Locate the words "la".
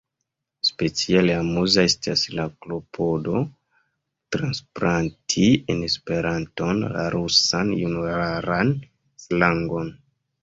2.37-2.45, 6.95-7.05